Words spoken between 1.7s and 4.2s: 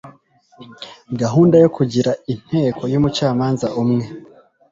kugira inteko y'umucamanza umwe